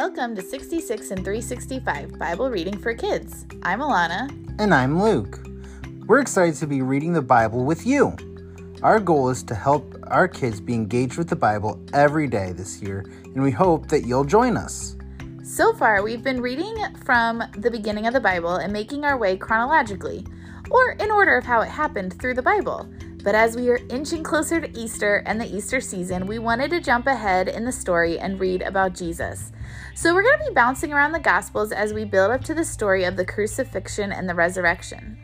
[0.00, 3.44] Welcome to 66 in 365 Bible Reading for Kids.
[3.64, 4.30] I'm Alana.
[4.58, 5.46] And I'm Luke.
[6.06, 8.16] We're excited to be reading the Bible with you.
[8.82, 12.80] Our goal is to help our kids be engaged with the Bible every day this
[12.80, 14.96] year, and we hope that you'll join us.
[15.44, 19.36] So far, we've been reading from the beginning of the Bible and making our way
[19.36, 20.26] chronologically,
[20.70, 22.88] or in order of how it happened through the Bible.
[23.22, 26.80] But as we are inching closer to Easter and the Easter season, we wanted to
[26.80, 29.52] jump ahead in the story and read about Jesus.
[29.94, 32.64] So we're going to be bouncing around the Gospels as we build up to the
[32.64, 35.18] story of the crucifixion and the resurrection.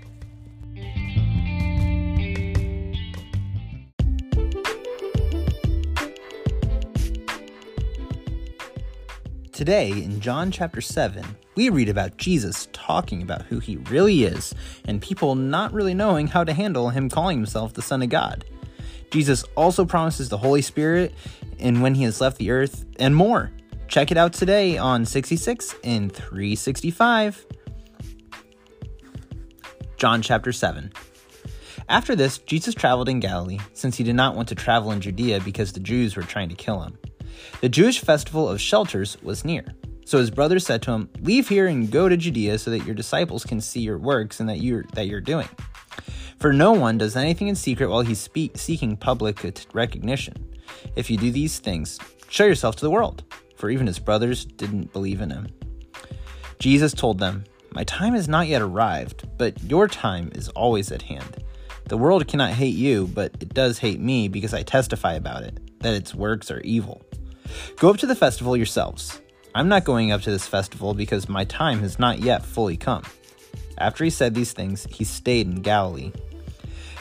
[9.57, 11.25] Today, in John chapter 7,
[11.55, 16.27] we read about Jesus talking about who he really is and people not really knowing
[16.27, 18.45] how to handle him calling himself the Son of God.
[19.11, 21.15] Jesus also promises the Holy Spirit
[21.59, 23.51] and when he has left the earth and more.
[23.89, 27.47] Check it out today on 66 in 365.
[29.97, 30.93] John chapter 7.
[31.89, 35.41] After this, Jesus traveled in Galilee, since he did not want to travel in Judea
[35.41, 36.99] because the Jews were trying to kill him.
[37.67, 39.65] The Jewish festival of shelters was near.
[40.05, 42.95] So his brothers said to him, "Leave here and go to Judea so that your
[42.95, 45.49] disciples can see your works and that you're that you're doing."
[46.39, 50.35] For no one does anything in secret while he's speak, seeking public recognition.
[50.95, 53.25] If you do these things, show yourself to the world.
[53.57, 55.49] For even his brothers didn't believe in him.
[56.61, 61.03] Jesus told them, My time has not yet arrived, but your time is always at
[61.03, 61.43] hand.
[61.89, 65.59] The world cannot hate you, but it does hate me because I testify about it,
[65.81, 67.03] that its works are evil.
[67.77, 69.21] Go up to the festival yourselves.
[69.55, 73.03] I'm not going up to this festival because my time has not yet fully come.
[73.79, 76.13] After he said these things, he stayed in Galilee.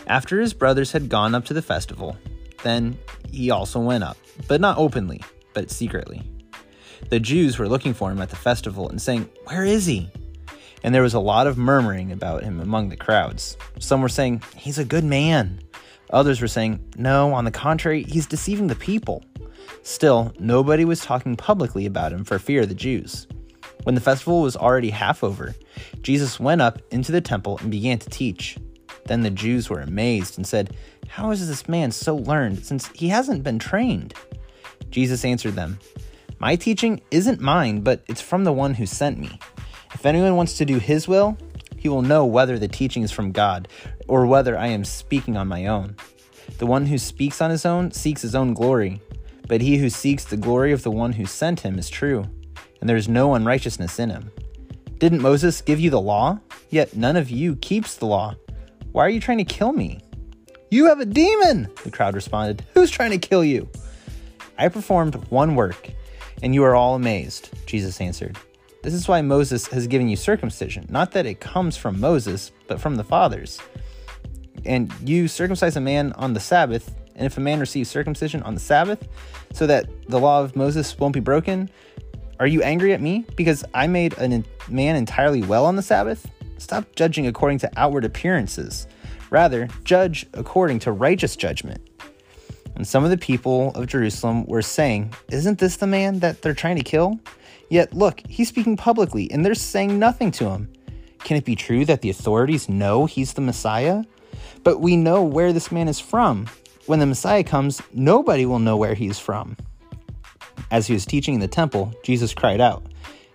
[0.08, 2.18] After his brothers had gone up to the festival,
[2.64, 2.98] then
[3.32, 5.22] he also went up, but not openly,
[5.54, 6.22] but secretly.
[7.10, 10.10] The Jews were looking for him at the festival and saying, Where is he?
[10.84, 13.58] And there was a lot of murmuring about him among the crowds.
[13.80, 15.60] Some were saying, He's a good man.
[16.12, 19.24] Others were saying, No, on the contrary, he's deceiving the people.
[19.84, 23.28] Still, nobody was talking publicly about him for fear of the Jews.
[23.84, 25.54] When the festival was already half over,
[26.02, 28.58] Jesus went up into the temple and began to teach.
[29.06, 30.76] Then the Jews were amazed and said,
[31.08, 34.16] How is this man so learned, since he hasn't been trained?
[34.90, 35.78] Jesus answered them,
[36.40, 39.40] My teaching isn't mine, but it's from the one who sent me.
[39.94, 41.38] If anyone wants to do his will,
[41.78, 43.68] he will know whether the teaching is from God
[44.08, 45.96] or whether I am speaking on my own.
[46.58, 49.02] The one who speaks on his own seeks his own glory
[49.48, 52.26] but he who seeks the glory of the one who sent him is true,
[52.80, 54.32] and there is no unrighteousness in him.
[54.98, 56.40] Didn't Moses give you the law?
[56.70, 58.36] Yet none of you keeps the law.
[58.92, 60.00] Why are you trying to kill me?
[60.72, 62.66] You have a demon, the crowd responded.
[62.74, 63.70] Who's trying to kill you?
[64.58, 65.90] I performed one work,
[66.42, 68.38] and you are all amazed, Jesus answered.
[68.84, 72.80] This is why Moses has given you circumcision, not that it comes from Moses, but
[72.80, 73.60] from the fathers.
[74.64, 78.54] And you circumcise a man on the Sabbath, and if a man receives circumcision on
[78.54, 79.08] the Sabbath,
[79.54, 81.70] so that the law of Moses won't be broken,
[82.40, 86.30] are you angry at me because I made a man entirely well on the Sabbath?
[86.58, 88.88] Stop judging according to outward appearances.
[89.30, 91.82] Rather, judge according to righteous judgment.
[92.76, 96.54] And some of the people of Jerusalem were saying, Isn't this the man that they're
[96.54, 97.20] trying to kill?
[97.70, 100.72] Yet look, he's speaking publicly, and they're saying nothing to him.
[101.20, 104.04] Can it be true that the authorities know he's the Messiah?
[104.64, 106.48] But we know where this man is from
[106.86, 109.58] when the Messiah comes, nobody will know where he's from.
[110.72, 112.86] As he was teaching in the temple, Jesus cried out,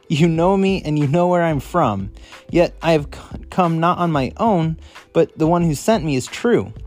[0.09, 2.13] You know me and you know where I'm from,
[2.51, 3.09] yet I have
[3.51, 4.79] come not on my own,
[5.13, 6.73] but the one who sent me is true.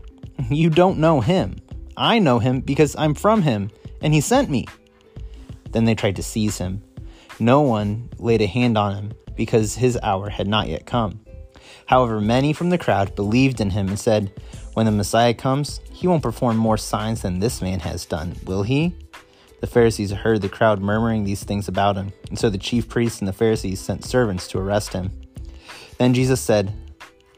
[0.50, 1.56] You don't know him.
[1.96, 3.70] I know him because I'm from him,
[4.02, 4.66] and he sent me.
[5.70, 6.82] Then they tried to seize him.
[7.38, 11.20] No one laid a hand on him because his hour had not yet come.
[11.86, 14.32] However, many from the crowd believed in him and said,
[14.72, 18.62] When the Messiah comes, he won't perform more signs than this man has done, will
[18.62, 18.94] he?
[19.60, 23.20] The Pharisees heard the crowd murmuring these things about him, and so the chief priests
[23.20, 25.10] and the Pharisees sent servants to arrest him.
[25.98, 26.72] Then Jesus said,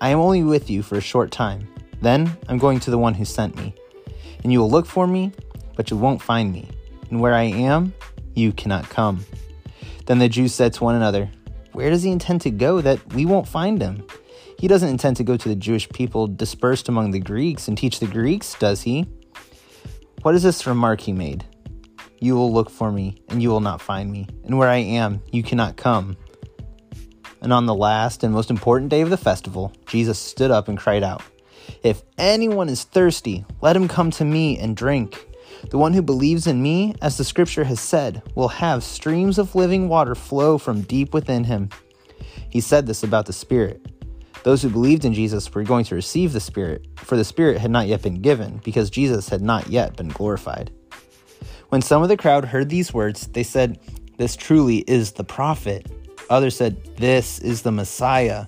[0.00, 1.68] I am only with you for a short time.
[2.02, 3.74] Then I'm going to the one who sent me.
[4.42, 5.32] And you will look for me,
[5.76, 6.68] but you won't find me.
[7.10, 7.94] And where I am,
[8.34, 9.24] you cannot come.
[10.06, 11.30] Then the Jews said to one another,
[11.72, 14.06] Where does he intend to go that we won't find him?
[14.58, 18.00] He doesn't intend to go to the Jewish people dispersed among the Greeks and teach
[18.00, 19.06] the Greeks, does he?
[20.22, 21.44] What is this remark he made?
[22.20, 25.20] You will look for me, and you will not find me, and where I am,
[25.30, 26.16] you cannot come.
[27.42, 30.78] And on the last and most important day of the festival, Jesus stood up and
[30.78, 31.22] cried out,
[31.82, 35.28] If anyone is thirsty, let him come to me and drink.
[35.70, 39.54] The one who believes in me, as the scripture has said, will have streams of
[39.54, 41.68] living water flow from deep within him.
[42.48, 43.86] He said this about the Spirit.
[44.46, 47.72] Those who believed in Jesus were going to receive the Spirit, for the Spirit had
[47.72, 50.70] not yet been given, because Jesus had not yet been glorified.
[51.70, 53.80] When some of the crowd heard these words, they said,
[54.18, 55.90] This truly is the prophet.
[56.30, 58.46] Others said, This is the Messiah.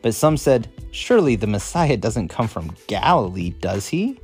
[0.00, 4.18] But some said, Surely the Messiah doesn't come from Galilee, does he?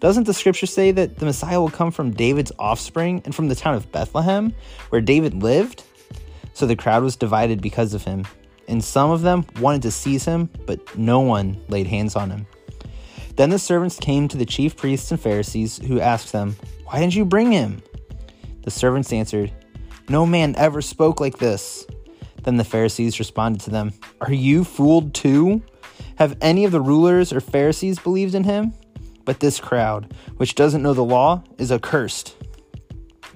[0.00, 3.54] Doesn't the scripture say that the Messiah will come from David's offspring and from the
[3.54, 4.52] town of Bethlehem,
[4.90, 5.84] where David lived?
[6.52, 8.26] So the crowd was divided because of him,
[8.68, 12.46] and some of them wanted to seize him, but no one laid hands on him.
[13.36, 17.14] Then the servants came to the chief priests and Pharisees, who asked them, Why didn't
[17.14, 17.82] you bring him?
[18.62, 19.52] The servants answered,
[20.08, 21.86] No man ever spoke like this.
[22.42, 25.62] Then the Pharisees responded to them, Are you fooled too?
[26.16, 28.72] Have any of the rulers or Pharisees believed in him?
[29.24, 32.36] But this crowd, which doesn't know the law, is accursed.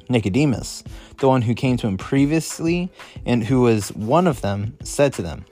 [0.08, 0.82] Nicodemus,
[1.20, 2.90] the one who came to him previously
[3.24, 5.44] and who was one of them, said to them,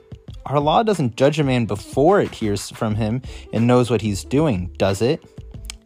[0.45, 3.21] Our law doesn't judge a man before it hears from him
[3.53, 5.23] and knows what he's doing, does it?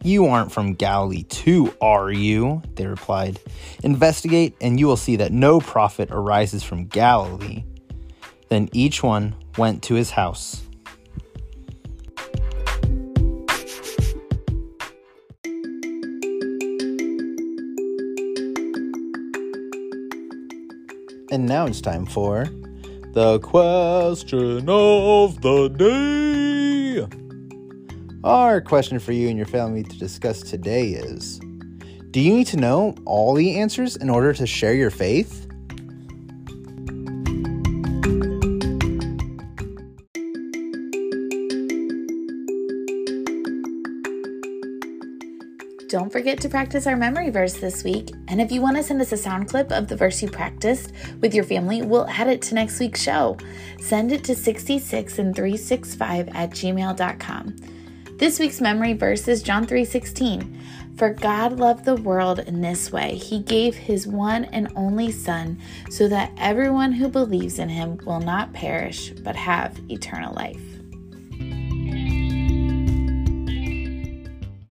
[0.03, 2.61] You aren't from Galilee too, are you?
[2.75, 3.39] They replied.
[3.83, 7.63] Investigate, and you will see that no prophet arises from Galilee.
[8.49, 10.61] Then each one went to his house.
[21.33, 22.47] And now it's time for
[23.13, 27.07] the question of the day.
[28.23, 31.39] Our question for you and your family to discuss today is
[32.11, 35.47] Do you need to know all the answers in order to share your faith?
[46.13, 48.11] Forget to practice our memory verse this week.
[48.27, 50.91] And if you want to send us a sound clip of the verse you practiced
[51.21, 53.35] with your family, we'll add it to next week's show.
[53.79, 57.55] Send it to 66 in 365 at gmail.com.
[58.19, 60.55] This week's memory verse is John 3:16.
[60.97, 63.15] For God loved the world in this way.
[63.15, 65.57] He gave his one and only son
[65.89, 70.72] so that everyone who believes in him will not perish but have eternal life.